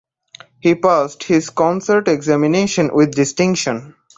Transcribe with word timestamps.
He 0.59 0.73
passed 0.73 1.25
his 1.25 1.51
concert 1.51 2.07
examination 2.07 2.89
with 2.91 3.13
distinction. 3.13 3.93